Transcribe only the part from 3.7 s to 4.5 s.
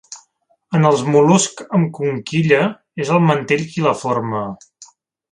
qui la forma.